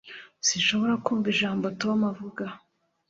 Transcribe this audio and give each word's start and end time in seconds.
Sinshobora 0.47 0.93
kumva 1.05 1.27
ijambo 1.33 1.65
Tom 1.81 1.99
avuga 2.11 2.43